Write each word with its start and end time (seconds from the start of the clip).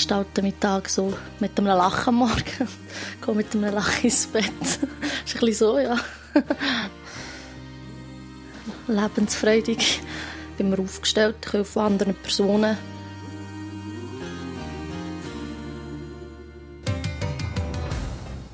ich 0.00 0.04
starte 0.04 0.40
meinen 0.40 0.58
Tag 0.58 0.88
so 0.88 1.12
mit 1.40 1.58
einem 1.58 1.68
Lachen 1.68 2.08
am 2.08 2.14
Morgen. 2.16 2.34
Ich 3.20 3.26
gehe 3.26 3.34
mit 3.34 3.54
einem 3.54 3.74
Lachen 3.74 4.04
ins 4.04 4.26
Bett. 4.26 4.50
das 4.58 4.70
ist 4.78 4.80
ein 4.80 5.40
bisschen 5.40 5.54
so, 5.54 5.78
ja. 5.78 5.98
Lebensfreudig. 8.88 10.00
Bin 10.56 10.70
mir 10.70 10.78
aufgestellt, 10.78 11.36
ich 11.44 11.52
helfe 11.52 11.82
anderen 11.82 12.14
Personen. 12.14 12.78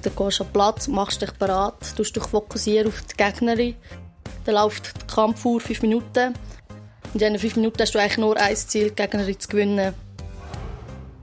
Dann 0.02 0.16
gehst 0.16 0.40
du 0.40 0.42
an 0.42 0.48
den 0.48 0.52
Platz, 0.52 0.88
machst 0.88 1.22
dich 1.22 1.30
bereit, 1.32 1.74
tust 1.96 2.16
dich 2.16 2.24
fokussieren 2.24 2.88
auf 2.88 3.02
die 3.02 3.16
Gegnerin. 3.16 3.76
Dann 4.44 4.56
läuft 4.56 5.00
der 5.00 5.06
Kampf 5.06 5.42
vor 5.42 5.60
fünf 5.60 5.80
Minuten. 5.82 6.34
In 7.14 7.20
diesen 7.20 7.38
fünf 7.38 7.54
Minuten 7.54 7.80
hast 7.80 7.94
du 7.94 8.00
eigentlich 8.00 8.18
nur 8.18 8.36
ein 8.36 8.56
Ziel, 8.56 8.90
die 8.90 8.96
Gegnerin 8.96 9.38
zu 9.38 9.48
gewinnen. 9.48 9.94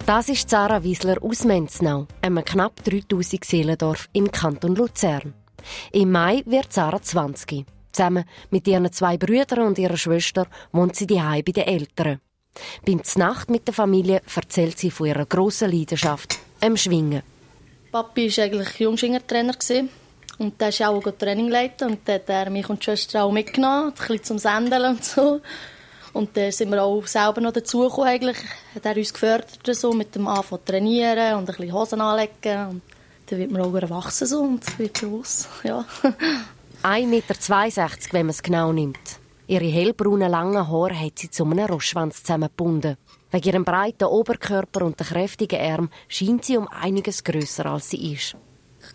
Das 0.06 0.28
ist 0.28 0.50
Sarah 0.50 0.84
Wiesler 0.84 1.16
aus 1.24 1.46
Menznau, 1.46 2.08
einem 2.22 2.44
knapp 2.44 2.84
3000 2.84 3.46
Seelendorf 3.46 4.10
im 4.12 4.30
Kanton 4.30 4.76
Luzern. 4.76 5.34
Im 5.94 6.12
Mai 6.12 6.44
wird 6.46 6.74
Sarah 6.74 7.02
20. 7.02 7.66
Zusammen 7.94 8.26
mit 8.50 8.68
ihren 8.68 8.92
zwei 8.92 9.16
Brüdern 9.16 9.66
und 9.66 9.80
ihrer 9.80 9.96
Schwester 9.96 10.48
wohnt 10.74 10.98
sie 10.98 11.08
daheim 11.08 11.46
bei 11.46 11.54
den 11.54 11.68
Eltern. 11.68 12.20
Beim 12.86 13.02
Znacht 13.06 13.50
mit 13.50 13.66
der 13.66 13.74
Familie 13.74 14.22
erzählt 14.36 14.78
sie 14.78 14.92
von 14.92 15.08
ihrer 15.08 15.26
grossen 15.26 15.72
Leidenschaft, 15.72 16.38
dem 16.62 16.76
Schwingen. 16.76 17.24
Papi 17.90 18.30
war 18.36 18.44
eigentlich 18.44 18.80
Jungschwingertrainer 18.80 19.56
und 20.38 20.60
der 20.60 20.68
ist 20.68 20.84
auch 20.84 21.02
Training 21.18 21.48
leiten 21.48 21.92
und 21.92 22.06
der 22.06 22.22
hat 22.28 22.50
mich 22.50 22.70
und 22.70 22.82
die 22.82 22.84
Schwester 22.84 23.24
auch 23.24 23.32
mitgenommen, 23.32 23.88
ein 23.88 23.94
bisschen 23.94 24.24
zum 24.24 24.38
Sendeln 24.38 24.84
und 24.84 25.06
so. 25.06 25.40
Und 26.14 26.38
dann 26.38 26.52
sind 26.52 26.70
wir 26.70 26.84
auch 26.84 27.06
selber 27.08 27.42
noch 27.42 27.52
dazugekommen 27.52 28.08
eigentlich. 28.08 28.38
Hat 28.76 28.86
er 28.86 28.96
uns 28.96 29.12
gefördert 29.12 29.60
so, 29.72 29.92
mit 29.94 30.14
dem 30.14 30.28
Anfang 30.28 30.60
trainieren 30.64 31.38
und 31.38 31.50
ein 31.50 31.56
bisschen 31.56 31.74
Hosen 31.74 32.02
anlegen. 32.02 32.68
Und 32.70 32.82
dann 33.26 33.40
wird 33.40 33.52
man 33.52 33.62
auch 33.62 33.74
erwachsen 33.74 34.28
so 34.28 34.42
und 34.42 34.80
wird 34.80 35.00
groß, 35.00 35.48
ja. 35.64 35.84
1,62 36.84 37.06
Meter, 37.08 37.36
wenn 38.12 38.26
man 38.28 38.30
es 38.30 38.44
genau 38.44 38.72
nimmt. 38.72 39.00
Ihre 39.48 39.66
hellbraunen 39.66 40.30
langen 40.30 40.68
Haare 40.68 41.00
hat 41.00 41.20
sie 41.20 41.32
zu 41.32 41.46
einem 41.46 41.66
Rossschwanz 41.66 42.22
zusammengebunden. 42.22 42.98
Wegen 43.32 43.48
ihrem 43.48 43.66
breiten 43.66 44.06
Oberkörper 44.06 44.86
und 44.86 45.00
den 45.00 45.08
kräftigen 45.08 45.60
Armen 45.60 45.90
scheint 46.08 46.46
sie 46.46 46.58
um 46.58 46.68
einiges 46.68 47.24
grösser 47.24 47.66
als 47.66 47.90
sie 47.90 48.14
ist. 48.14 48.36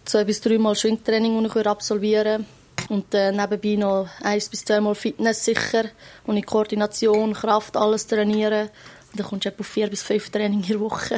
Zwei 0.05 0.25
bis 0.25 0.41
dreimal 0.41 0.77
Schwingtraining, 0.77 1.43
das 1.43 1.57
ich 1.57 1.67
absolvieren 1.67 2.47
und 2.89 3.15
äh, 3.15 3.33
nebenbei 3.33 3.77
noch 3.77 4.09
eins 4.23 4.49
bis 4.49 4.65
zweimal 4.65 4.95
Fitness 4.95 5.45
sicher 5.45 5.85
und 6.27 6.37
in 6.37 6.45
Koordination, 6.45 7.33
Kraft, 7.33 7.77
alles 7.77 8.07
trainieren. 8.07 8.69
Und 9.11 9.21
dann 9.21 9.27
kommst 9.27 9.45
du 9.45 9.49
etwa 9.51 9.61
auf 9.61 9.67
vier 9.67 9.89
bis 9.89 10.03
fünf 10.03 10.31
Training 10.31 10.61
in 10.61 10.67
der 10.69 10.81
Woche. 10.81 11.17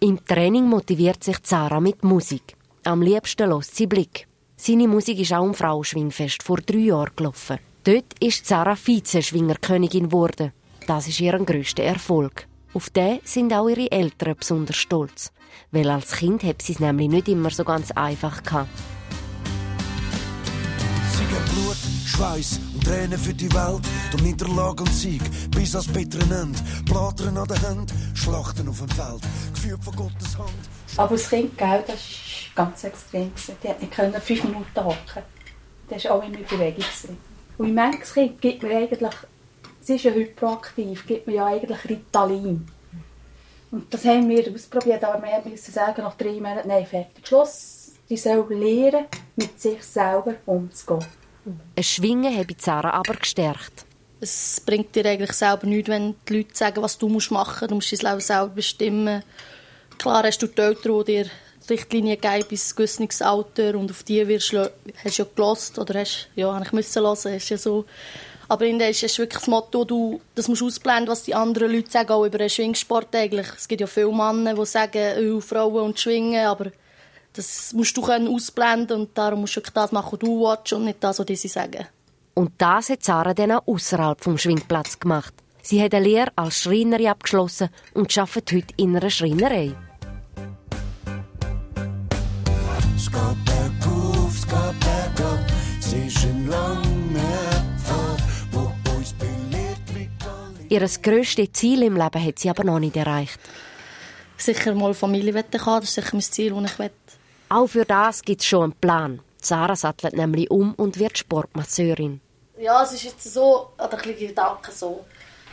Im 0.00 0.24
Training 0.24 0.66
motiviert 0.68 1.24
sich 1.24 1.42
Zara 1.42 1.80
mit 1.80 2.04
Musik. 2.04 2.56
Am 2.84 3.02
liebsten 3.02 3.50
lässt 3.50 3.76
sie 3.76 3.86
Blick. 3.86 4.26
Seine 4.56 4.88
Musik 4.88 5.18
ist 5.18 5.32
auch 5.32 5.44
im 5.44 5.54
Frauenschwingfest 5.54 6.42
vor 6.42 6.58
drei 6.58 6.78
Jahren 6.78 7.12
gelaufen. 7.16 7.58
Dort 7.84 8.18
ist 8.20 8.46
Zara 8.46 8.74
Vize-Schwingerkönigin 8.74 10.08
geworden. 10.08 10.52
Das 10.86 11.08
ist 11.08 11.20
ihr 11.20 11.38
grösster 11.38 11.82
Erfolg. 11.82 12.46
Auf 12.74 12.90
den 12.90 13.20
sind 13.24 13.52
auch 13.52 13.68
ihre 13.68 13.90
Eltern 13.90 14.36
besonders 14.38 14.76
stolz. 14.76 15.32
Weil 15.70 15.90
als 15.90 16.12
Kind 16.12 16.42
hat 16.42 16.62
sie 16.62 16.72
es 16.72 16.80
nämlich 16.80 17.08
nicht 17.08 17.28
immer 17.28 17.50
so 17.50 17.64
ganz 17.64 17.90
einfach 17.92 18.42
gehabt. 18.42 18.68
Blut, 21.56 21.76
Schweiß 22.04 22.60
und 22.74 22.84
Tränen 22.84 23.18
für 23.18 23.32
die 23.32 23.50
Welt. 23.52 23.80
Um 24.12 24.22
Niederlage 24.22 24.82
und 24.82 24.92
Sieg 24.92 25.22
bis 25.52 25.74
ans 25.74 25.90
bittere 25.90 26.22
Ende. 26.22 26.58
Blättern 26.84 27.38
an 27.38 27.48
der 27.48 27.62
Hand, 27.62 27.94
Schlachten 28.14 28.68
auf 28.68 28.78
dem 28.78 28.88
Feld. 28.90 29.22
Geführt 29.54 29.82
von 29.82 29.96
Gottes 29.96 30.36
Hand. 30.36 30.50
Aber 30.98 31.16
das 31.16 31.30
Kind, 31.30 31.56
gell, 31.56 31.82
das 31.86 31.96
war 31.96 32.66
ganz 32.66 32.84
extrem. 32.84 33.32
Die 33.62 33.68
hat 33.68 33.80
nicht 33.80 33.94
fünf 33.94 34.44
Minuten 34.44 34.84
hocken. 34.84 35.22
Das 35.88 36.04
war 36.04 36.12
auch 36.12 36.24
in 36.24 36.32
Bewegung. 36.32 36.84
Und 37.56 37.74
manches 37.74 38.12
Kind 38.12 38.38
gibt 38.40 38.62
mir 38.62 38.76
eigentlich, 38.76 39.14
sie 39.80 39.94
ist 39.94 40.04
ja 40.04 40.10
hyperaktiv, 40.10 41.06
gibt 41.06 41.26
mir 41.26 41.36
ja 41.36 41.46
eigentlich 41.46 41.88
Ritalin. 41.88 42.68
Und 43.70 43.94
das 43.94 44.04
haben 44.04 44.28
wir 44.28 44.52
ausprobiert, 44.52 45.02
aber 45.02 45.22
wir 45.22 45.50
müssen 45.50 45.72
sagen, 45.72 46.02
nach 46.02 46.16
drei 46.16 46.34
Monaten, 46.34 46.68
nein, 46.68 46.84
fertig, 46.84 47.26
Schluss. 47.26 47.92
Die 48.10 48.16
soll 48.18 48.46
lernen, 48.50 49.06
mit 49.36 49.58
sich 49.58 49.82
selber 49.82 50.34
umzugehen. 50.44 51.04
Ein 51.76 51.82
Schwingen 51.82 52.36
habe 52.36 52.56
Zara 52.56 52.90
aber 52.90 53.14
gestärkt. 53.14 53.84
Es 54.20 54.60
bringt 54.64 54.94
dir 54.94 55.06
eigentlich 55.06 55.32
selber 55.32 55.66
nichts, 55.66 55.88
wenn 55.88 56.14
die 56.28 56.38
Leute 56.38 56.56
sagen, 56.56 56.82
was 56.82 56.98
du 56.98 57.08
machen 57.08 57.22
musst. 57.32 57.62
Du 57.70 57.74
musst 57.74 57.92
dein 57.92 58.10
Leben 58.10 58.20
selber 58.20 58.48
bestimmen. 58.48 59.22
Klar 59.98 60.24
hast 60.24 60.42
du 60.42 60.46
die 60.46 60.60
Eltern, 60.60 61.04
die 61.04 61.12
dir 61.12 61.30
Richtlinien 61.68 62.20
geben 62.20 62.46
bis 62.48 62.72
ein 62.72 62.76
gewisses 62.76 63.22
Alter 63.22 63.76
und 63.76 63.90
auf 63.90 64.02
die 64.02 64.26
wirst 64.28 64.52
du, 64.52 64.70
hast 65.04 65.18
du 65.18 65.22
ja 65.22 65.28
gelost 65.34 65.78
oder 65.78 66.00
hast 66.00 66.28
ja 66.36 66.50
eigentlich 66.52 66.72
müssen 66.72 67.02
hören, 67.02 67.34
ist 67.34 67.48
ja 67.48 67.58
so. 67.58 67.84
Aber 68.48 68.64
in 68.64 68.78
der 68.78 68.90
ist 68.90 69.02
wirklich 69.02 69.40
das 69.40 69.48
Motto, 69.48 69.84
du, 69.84 70.20
das 70.36 70.46
musst 70.46 70.62
ausblenden, 70.62 71.08
was 71.08 71.24
die 71.24 71.34
anderen 71.34 71.72
Leute 71.72 71.90
sagen, 71.90 72.12
auch 72.12 72.24
über 72.24 72.38
den 72.38 72.48
Schwingsport 72.48 73.14
eigentlich. 73.14 73.48
Es 73.56 73.66
gibt 73.66 73.80
ja 73.80 73.88
viele 73.88 74.12
Männer, 74.12 74.54
die 74.54 74.66
sagen, 74.66 75.34
oh, 75.34 75.40
Frauen 75.40 75.82
und 75.82 75.98
Schwingen, 75.98 76.46
aber 76.46 76.70
das 77.36 77.72
musst 77.74 77.96
du 77.96 78.02
können 78.02 78.28
ausblenden 78.28 79.00
und 79.00 79.18
darum 79.18 79.40
musst 79.40 79.56
du 79.56 79.60
das 79.60 79.92
machen, 79.92 80.12
was 80.12 80.18
du 80.18 80.40
willst 80.40 80.72
und 80.72 80.84
nicht 80.84 81.04
das, 81.04 81.18
was 81.18 81.26
sie 81.26 81.48
sagen. 81.48 81.86
Und 82.34 82.52
das 82.58 82.90
hat 82.90 83.04
Sarah 83.04 83.34
dann 83.34 83.52
auch 83.52 83.66
außerhalb 83.66 84.22
vom 84.22 84.38
Schwingplatz 84.38 84.98
gemacht. 84.98 85.34
Sie 85.62 85.82
hat 85.82 85.94
eine 85.94 86.04
Lehre 86.04 86.32
als 86.36 86.60
Schreinerin 86.60 87.08
abgeschlossen 87.08 87.70
und 87.94 88.16
arbeitet 88.16 88.52
heute 88.52 88.74
in 88.76 88.96
einer 88.96 89.10
Schreinerei. 89.10 89.74
Es 92.96 93.10
geht 93.10 93.44
bergauf, 93.44 94.28
es 94.30 94.42
geht 94.42 94.80
bergab, 94.80 95.40
es 95.80 95.92
ist 95.92 96.24
ein 96.24 96.46
langer 96.46 97.66
Pfad, 97.78 98.22
wo 98.52 98.72
uns 98.96 99.12
belehrt 99.14 99.78
Ihr 100.68 100.88
grösstes 101.02 101.52
Ziel 101.52 101.82
im 101.82 101.96
Leben 101.96 102.24
hat 102.24 102.38
sie 102.38 102.50
aber 102.50 102.64
noch 102.64 102.78
nicht 102.78 102.96
erreicht. 102.96 103.40
Sicher 104.36 104.74
mal 104.74 104.94
Familie 104.94 105.34
haben, 105.34 105.48
das 105.50 105.84
ist 105.84 105.94
sicher 105.94 106.10
mein 106.12 106.20
Ziel, 106.20 106.52
das 106.54 106.72
ich 106.72 106.78
will. 106.78 106.90
Auch 107.48 107.68
für 107.68 107.84
das 107.84 108.22
gibt 108.22 108.40
es 108.40 108.46
schon 108.46 108.64
einen 108.64 108.72
Plan. 108.72 109.20
Sarah 109.40 109.76
sattelt 109.76 110.14
nämlich 110.14 110.50
um 110.50 110.74
und 110.74 110.98
wird 110.98 111.16
Sportmasseurin. 111.16 112.20
Ja, 112.58 112.82
es 112.82 112.92
ist 112.92 113.04
jetzt 113.04 113.22
so, 113.22 113.70
oder 113.78 113.92
ein 113.92 113.98
bisschen 113.98 114.28
Gedanken 114.28 114.72
so. 114.72 115.04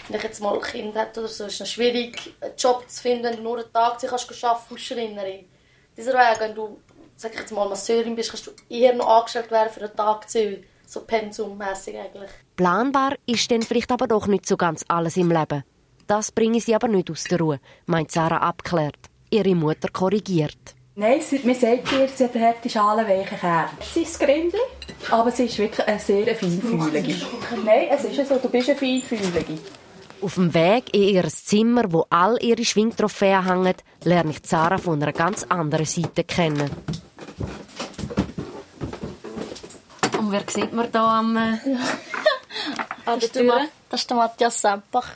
Wenn 0.08 0.18
ich 0.18 0.24
jetzt 0.24 0.42
mal 0.42 0.56
ein 0.56 0.62
Kind 0.62 0.96
hätte 0.96 1.20
oder 1.20 1.30
so, 1.30 1.46
ist 1.46 1.62
es 1.62 1.72
schwierig, 1.72 2.34
einen 2.42 2.54
Job 2.58 2.84
zu 2.88 3.02
finden, 3.02 3.26
wenn 3.26 3.38
du 3.38 3.44
nur 3.44 3.58
einen 3.58 3.72
Tag 3.72 4.00
kannst 4.00 4.44
arbeiten 4.44 4.74
als 4.74 4.82
Schreinerin. 4.82 5.46
Dieser 5.96 6.14
Weg, 6.14 6.40
wenn 6.40 6.56
du, 6.56 6.80
sag 7.16 7.34
ich 7.34 7.40
jetzt 7.40 7.52
mal, 7.52 7.70
Masseurin 7.70 8.16
bist, 8.16 8.32
kannst 8.32 8.48
du 8.48 8.52
eher 8.70 8.96
noch 8.96 9.08
angestellt 9.08 9.52
werden 9.52 9.72
für 9.72 9.82
einen 9.82 9.96
Tag, 9.96 10.26
so 10.30 11.02
pensummässig 11.02 11.96
eigentlich. 11.96 12.32
Planbar 12.56 13.14
ist 13.28 13.50
dann 13.52 13.62
vielleicht 13.62 13.92
aber 13.92 14.08
doch 14.08 14.26
nicht 14.26 14.48
so 14.48 14.58
ganz 14.58 14.84
alles 14.88 15.16
im 15.16 15.32
Leben. 15.32 15.64
Das 16.08 16.32
bringe 16.32 16.60
sie 16.60 16.76
aber 16.76 16.88
nicht 16.88 17.12
aus 17.12 17.26
der 17.26 17.40
Ruhe, 17.40 17.60
meint 17.86 18.12
Sarah 18.12 18.38
abklärt. 18.38 18.98
Ihre 19.30 19.56
Mutter 19.56 19.90
korrigiert. 19.90 20.76
Nein, 20.96 21.22
man 21.44 21.56
sagt 21.56 21.92
ihr, 21.92 22.08
sie 22.08 22.24
hat 22.24 22.36
eine 22.36 22.46
harte 22.46 22.70
Schale, 22.70 23.08
weiche 23.08 23.36
Kern. 23.36 23.70
Sie 23.82 24.04
ist 24.04 24.20
Grindli, 24.20 24.60
aber 25.10 25.32
sie 25.32 25.46
ist 25.46 25.58
wirklich 25.58 25.88
eine 25.88 26.00
sehr 26.00 26.36
feinfühlige. 26.36 27.16
Nein, 27.66 27.88
es 27.90 28.04
ist 28.04 28.30
so, 28.30 28.38
du 28.38 28.48
bist 28.48 28.70
eine 28.70 28.78
feinfühlige. 28.78 29.58
Auf 30.22 30.36
dem 30.36 30.54
Weg 30.54 30.94
in 30.94 31.02
ihr 31.02 31.28
Zimmer, 31.30 31.92
wo 31.92 32.06
all 32.12 32.38
ihre 32.44 32.64
Schwingtrophäen 32.64 33.44
hängen, 33.44 33.74
lerne 34.04 34.32
ich 34.32 34.42
Sarah 34.44 34.78
von 34.78 35.02
einer 35.02 35.12
ganz 35.12 35.44
anderen 35.50 35.88
Seite 35.88 36.24
kennen. 36.26 36.70
Und 40.20 40.32
wer 40.32 40.44
sieht 40.48 40.74
man 40.74 40.92
da 40.92 41.20
am... 41.20 41.36
Äh, 41.36 41.58
an 43.06 43.20
der 43.20 43.32
Tür? 43.32 43.62
Das 43.90 44.02
ist 44.02 44.10
der 44.12 44.18
Matthias 44.18 44.62
Sempach. 44.62 45.08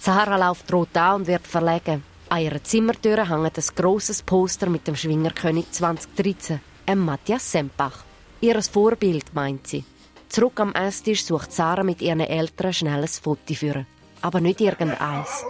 Sarah 0.00 0.48
läuft 0.48 0.72
rot 0.72 0.96
an 0.96 1.20
und 1.20 1.26
wird 1.28 1.46
verlegen. 1.46 2.02
An 2.30 2.42
ihrer 2.42 2.62
Zimmertür 2.62 3.26
hängt 3.28 3.56
ein 3.56 3.64
grosses 3.74 4.22
Poster 4.22 4.68
mit 4.68 4.86
dem 4.86 4.94
Schwingerkönig 4.94 5.70
2013, 5.70 6.60
einem 6.84 7.06
Matthias 7.06 7.50
Sempach. 7.50 8.04
Ihr 8.42 8.62
Vorbild, 8.62 9.34
meint 9.34 9.66
sie. 9.66 9.84
Zurück 10.28 10.60
am 10.60 10.74
Esstisch 10.74 11.24
sucht 11.24 11.52
Sarah 11.52 11.84
mit 11.84 12.02
ihren 12.02 12.20
Eltern 12.20 12.74
schnell 12.74 13.00
ein 13.00 13.08
Foto 13.08 13.54
für. 13.54 13.86
Aber 14.20 14.40
nicht 14.40 14.60
irgendeins. 14.60 15.42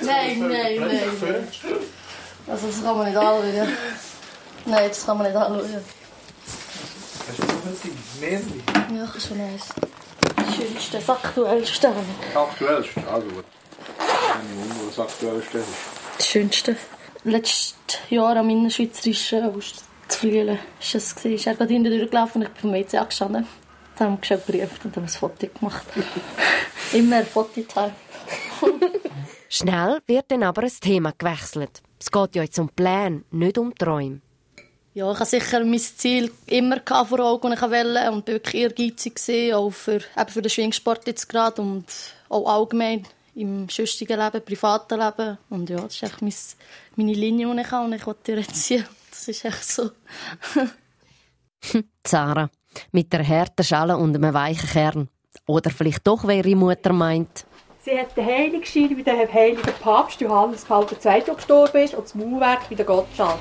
Nein, 0.00 0.38
nein, 0.40 0.80
nein. 0.80 1.00
nein. 1.20 1.48
Also 2.46 2.66
das 2.68 2.82
kann 2.82 2.96
man 2.96 3.06
nicht 3.06 3.18
anschauen. 3.18 3.68
Nein, 4.64 4.88
das 4.88 5.06
kann 5.06 5.18
man 5.18 5.26
nicht 5.26 5.36
anschauen. 5.36 5.84
Hast 7.28 7.38
du 7.38 7.44
noch 7.44 8.22
ein? 8.22 8.96
Ja, 8.96 9.20
schon 9.20 9.40
eins. 9.40 9.68
Das 10.36 10.56
schönste, 10.56 11.12
aktuellste. 11.12 11.92
Aktuellste? 12.34 13.08
Also 13.08 13.28
gut. 13.28 13.44
Keine 14.32 14.48
Wunder, 14.48 14.74
was 14.86 14.98
aktuellste 14.98 15.58
ist. 15.58 15.68
Das 16.16 16.26
schönste. 16.26 16.76
Letztes 17.24 17.74
Jahr 18.08 18.36
an 18.36 18.46
meiner 18.46 18.70
schweizerischen 18.70 19.44
August 19.44 19.84
zu 20.08 20.18
Flüelen 20.18 20.58
ist 20.80 20.94
es 20.94 21.14
gewesen. 21.14 21.34
Ist 21.34 21.46
er 21.46 21.54
gerade 21.54 21.72
hinten 21.72 21.90
durchgelaufen 21.90 22.40
und 22.40 22.48
ich 22.48 22.54
bin 22.54 22.60
vom 22.62 22.72
WC 22.72 22.96
angestanden. 22.96 23.46
Dann 23.96 24.06
haben 24.06 24.14
wir 24.14 24.20
geschrieben 24.20 24.42
gerufen 24.46 24.80
und 24.84 24.96
haben 24.96 25.02
ein 25.02 25.08
Foto 25.08 25.46
gemacht. 25.46 25.86
Immer 26.92 27.24
Fototime. 27.24 27.92
Schnell 29.50 29.98
wird 30.06 30.30
dann 30.30 30.44
aber 30.44 30.62
ein 30.62 30.72
Thema 30.80 31.12
gewechselt. 31.16 31.82
Es 32.00 32.10
geht 32.10 32.34
ja 32.34 32.42
jetzt 32.42 32.58
um 32.58 32.70
Pläne, 32.70 33.24
nicht 33.30 33.58
um 33.58 33.74
Träume. 33.74 34.22
Ja, 34.94 35.12
ich 35.12 35.18
hatte 35.18 35.30
sicher 35.30 35.64
mein 35.64 35.78
Ziel 35.78 36.30
immer 36.46 36.80
vor 37.06 37.20
Augen, 37.20 37.50
das 37.50 37.62
ich 37.62 37.70
wollte 37.70 38.10
und 38.10 38.26
war 38.26 38.26
wirklich 38.26 38.62
ehrgeizig, 38.62 39.54
auch 39.54 39.70
für, 39.70 40.00
eben 40.18 40.28
für 40.28 40.42
den 40.42 40.50
Schwingsport 40.50 41.06
jetzt 41.06 41.28
gerade 41.28 41.60
und 41.60 41.84
auch 42.28 42.46
allgemein 42.46 43.06
im 43.34 43.68
sonstigen 43.68 44.18
Leben, 44.18 44.44
privaten 44.44 44.98
Leben. 44.98 45.38
Und 45.50 45.70
ja, 45.70 45.76
das 45.76 45.94
ist 45.94 46.02
echt 46.02 46.22
mein, 46.22 46.34
meine 46.96 47.14
Linie, 47.14 47.54
die 47.54 47.60
ich 47.60 47.70
habe 47.70 47.84
und 47.86 47.92
ich 47.94 48.06
will. 48.06 48.44
Das 49.10 49.28
ist 49.28 49.44
echt 49.44 49.64
so. 49.64 49.90
Sarah, 52.06 52.50
mit 52.90 53.12
der 53.12 53.26
harten 53.26 53.64
Schale 53.64 53.96
und 53.96 54.14
einem 54.16 54.34
weichen 54.34 54.68
Kern. 54.68 55.08
Oder 55.46 55.70
vielleicht 55.70 56.06
doch, 56.06 56.26
wer 56.26 56.44
ihre 56.44 56.56
Mutter 56.56 56.92
meint. 56.92 57.46
Sie 57.80 57.98
hat 57.98 58.16
den 58.16 58.26
Heiligenschein 58.26 58.96
wie 58.96 59.02
der 59.02 59.32
heilige 59.32 59.72
Papst 59.72 60.20
Johannes 60.20 60.64
Paul 60.64 60.86
II. 61.04 61.34
gestorben 61.34 61.82
ist 61.82 61.94
und 61.94 62.04
das 62.04 62.14
Mauerwerk 62.14 62.70
wie 62.70 62.76
der 62.76 62.84
Gottschalk. 62.84 63.40